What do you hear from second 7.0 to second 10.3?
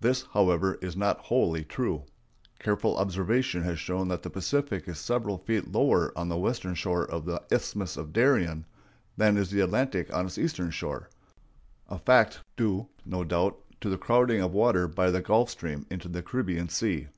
of the Isthmus of Darien than is the Atlantic on